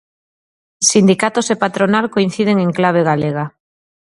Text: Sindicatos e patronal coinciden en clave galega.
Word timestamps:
Sindicatos 0.91 1.47
e 1.53 1.55
patronal 1.63 2.05
coinciden 2.15 2.57
en 2.65 2.71
clave 2.77 3.01
galega. 3.09 3.45